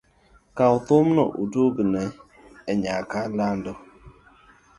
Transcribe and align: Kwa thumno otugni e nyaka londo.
Kwa 0.55 0.65
thumno 0.85 1.23
otugni 1.41 2.03
e 2.71 2.73
nyaka 2.83 3.19
londo. 3.37 3.73